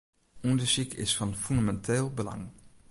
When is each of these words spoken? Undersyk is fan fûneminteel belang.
Undersyk 0.47 0.91
is 1.03 1.13
fan 1.17 1.33
fûneminteel 1.43 2.05
belang. 2.17 2.45